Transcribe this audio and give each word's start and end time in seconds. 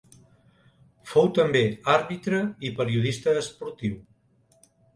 Fou 1.11 1.29
també 1.39 1.61
àrbitre 1.97 2.41
i 2.69 2.73
periodista 2.81 3.39
esportiu. 3.45 3.95